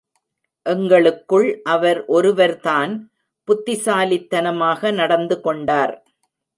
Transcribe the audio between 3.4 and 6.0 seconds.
புத்திசாலித்தனமாக நடந்து கொண்டார்.